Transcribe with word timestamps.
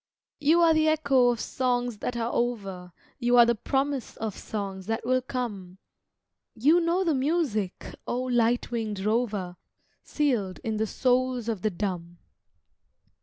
You 0.39 0.61
are 0.61 0.73
the 0.73 0.87
echo 0.87 1.29
of 1.29 1.39
songs 1.39 1.99
that 1.99 2.17
are 2.17 2.33
over, 2.33 2.91
You 3.19 3.37
are 3.37 3.45
the 3.45 3.53
promise 3.53 4.17
of 4.17 4.35
songs 4.35 4.87
that 4.87 5.05
will 5.05 5.21
come, 5.21 5.77
You 6.55 6.79
know 6.79 7.03
the 7.03 7.13
music, 7.13 7.93
oh, 8.07 8.23
light 8.23 8.71
winged 8.71 9.01
rover, 9.01 9.57
Sealed 10.01 10.59
in 10.63 10.77
the 10.77 10.87
souls 10.87 11.47
of 11.47 11.61
the 11.61 11.69
dumb. 11.69 12.17